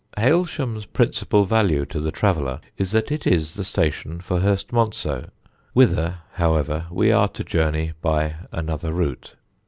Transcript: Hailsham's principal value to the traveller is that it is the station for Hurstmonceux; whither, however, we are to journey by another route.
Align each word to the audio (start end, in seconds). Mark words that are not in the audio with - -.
Hailsham's 0.17 0.87
principal 0.87 1.45
value 1.45 1.85
to 1.85 1.99
the 1.99 2.11
traveller 2.11 2.59
is 2.75 2.91
that 2.91 3.11
it 3.11 3.27
is 3.27 3.53
the 3.53 3.63
station 3.63 4.19
for 4.19 4.39
Hurstmonceux; 4.39 5.29
whither, 5.73 6.21
however, 6.33 6.87
we 6.89 7.11
are 7.11 7.27
to 7.27 7.43
journey 7.43 7.93
by 8.01 8.33
another 8.51 8.93
route. 8.93 9.35